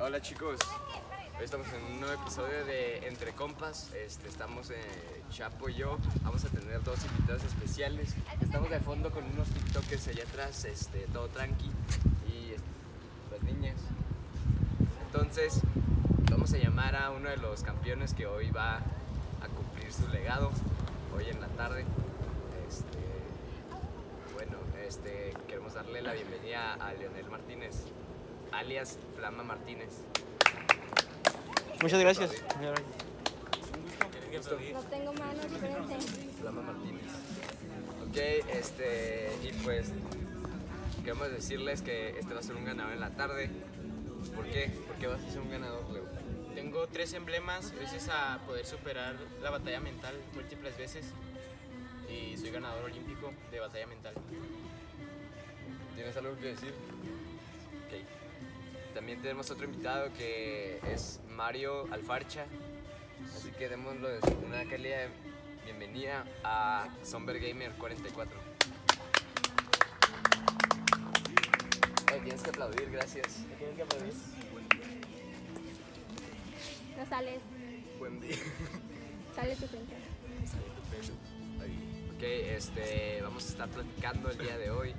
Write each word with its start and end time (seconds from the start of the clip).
Hola 0.00 0.20
chicos. 0.20 0.58
Hoy 1.38 1.44
estamos 1.44 1.68
en 1.68 1.84
un 1.84 2.00
nuevo 2.00 2.20
episodio 2.20 2.64
de 2.64 3.06
Entre 3.06 3.32
Compas. 3.32 3.92
Este, 3.94 4.26
estamos 4.26 4.70
eh, 4.70 4.76
Chapo 5.30 5.68
y 5.68 5.74
yo. 5.74 5.98
Vamos 6.22 6.44
a 6.44 6.48
tener 6.48 6.82
dos 6.82 6.98
invitados 7.04 7.44
especiales. 7.44 8.16
Estamos 8.40 8.70
de 8.70 8.80
fondo 8.80 9.12
con 9.12 9.22
unos 9.24 9.48
TikTokers 9.48 10.08
allá 10.08 10.24
atrás, 10.24 10.64
este, 10.64 11.06
todo 11.12 11.28
tranqui. 11.28 11.70
Y 12.26 12.56
las 13.30 13.42
niñas. 13.44 13.76
Entonces, 15.06 15.60
vamos 16.28 16.52
a 16.54 16.58
llamar 16.58 16.96
a 16.96 17.10
uno 17.10 17.30
de 17.30 17.36
los 17.36 17.62
campeones 17.62 18.14
que 18.14 18.26
hoy 18.26 18.50
va 18.50 18.78
a 18.78 19.48
cumplir 19.54 19.92
su 19.92 20.08
legado. 20.08 20.50
Hoy 21.16 21.26
en 21.28 21.40
la 21.40 21.48
tarde. 21.48 21.84
Este, 22.68 22.98
bueno, 24.34 24.56
este, 24.84 25.34
queremos 25.46 25.74
darle 25.74 26.02
la 26.02 26.14
bienvenida 26.14 26.74
a 26.74 26.92
Leonel 26.94 27.30
Martínez, 27.30 27.84
alias 28.52 28.98
Flama 29.16 29.42
Martínez. 29.42 29.88
Muchas 31.80 32.00
gracias. 32.00 32.30
No 34.72 34.82
tengo 34.82 35.12
manos, 35.14 35.44
espérense. 35.44 36.30
Flama 36.40 36.62
Martínez. 36.62 37.02
Ok, 38.08 38.16
este, 38.52 39.30
y 39.42 39.52
pues 39.64 39.90
queremos 41.02 41.30
decirles 41.30 41.82
que 41.82 42.18
este 42.18 42.34
va 42.34 42.40
a 42.40 42.42
ser 42.42 42.56
un 42.56 42.64
ganador 42.64 42.92
en 42.92 43.00
la 43.00 43.10
tarde. 43.10 43.50
¿Por 44.34 44.46
qué? 44.46 44.70
¿Por 44.86 44.96
qué 44.96 45.06
vas 45.06 45.22
a 45.22 45.30
ser 45.30 45.40
un 45.40 45.50
ganador, 45.50 45.88
Leo? 45.90 46.04
Tengo 46.54 46.86
tres 46.88 47.12
emblemas 47.12 47.72
gracias 47.78 48.08
a 48.08 48.40
poder 48.46 48.66
superar 48.66 49.14
la 49.42 49.50
batalla 49.50 49.80
mental 49.80 50.14
múltiples 50.34 50.76
veces 50.76 51.06
y 52.10 52.36
soy 52.36 52.50
ganador 52.50 52.84
olímpico 52.84 53.32
de 53.50 53.60
batalla 53.60 53.86
mental. 53.86 54.14
¿Tienes 55.94 56.16
algo 56.16 56.36
que 56.38 56.46
decir? 56.48 56.72
Ok. 57.86 58.27
También 59.08 59.22
tenemos 59.22 59.50
otro 59.50 59.64
invitado 59.64 60.12
que 60.18 60.80
es 60.92 61.18
Mario 61.30 61.90
Alfarcha. 61.90 62.44
Así 63.34 63.50
que 63.52 63.70
démosle 63.70 64.18
una 64.46 64.68
cálida 64.68 65.08
bienvenida 65.64 66.26
a 66.44 66.90
Somber 67.02 67.40
Gamer 67.40 67.72
44. 67.72 68.38
Eh, 72.12 72.20
tienes 72.22 72.42
que 72.42 72.50
aplaudir, 72.50 72.90
gracias. 72.90 73.46
No 76.94 77.06
sales, 77.06 77.40
Buen 77.98 78.20
día. 78.20 78.36
sale 79.34 79.56
tu 79.56 79.68
cuenta. 79.68 79.94
Sale 80.44 80.64
tu 80.76 80.82
pelo. 80.90 81.64
Ahí. 81.64 82.12
Ok, 82.14 82.22
este, 82.22 83.22
vamos 83.22 83.46
a 83.46 83.48
estar 83.48 83.68
platicando 83.70 84.30
el 84.30 84.36
día 84.36 84.58
de 84.58 84.70
hoy. 84.70 84.94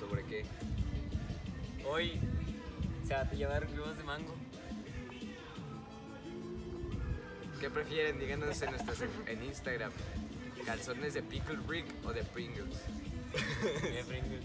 ¿Sobre 0.00 0.24
qué? 0.24 0.44
Hoy 1.84 2.20
se 3.12 3.16
va 3.16 3.30
a 3.30 3.34
llevar 3.34 3.66
globos 3.66 3.98
de 3.98 4.04
mango. 4.04 4.34
¿Qué 7.60 7.68
prefieren? 7.68 8.18
Díganos 8.18 8.62
en, 8.62 8.70
nuestras, 8.70 9.04
en 9.26 9.44
Instagram. 9.44 9.92
¿Calzones 10.64 11.12
de 11.12 11.22
Pickle 11.22 11.58
Rick 11.68 11.84
o 12.04 12.12
de 12.12 12.24
Pringles? 12.24 12.74
De 13.82 14.04
Pringles. 14.04 14.44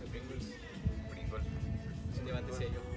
De 0.00 0.06
Pringles. 0.10 0.54
Pringle. 1.10 1.40
Es 2.12 2.18
un 2.18 2.24
diamante 2.24 2.52
sello. 2.52 2.89